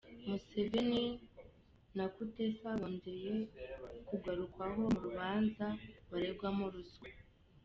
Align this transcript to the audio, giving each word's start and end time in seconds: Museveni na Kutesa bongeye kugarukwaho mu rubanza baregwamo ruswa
Museveni 0.27 1.03
na 1.97 2.05
Kutesa 2.13 2.69
bongeye 2.79 3.33
kugarukwaho 4.07 4.75
mu 4.93 4.99
rubanza 5.07 5.65
baregwamo 6.09 6.65
ruswa 6.73 7.07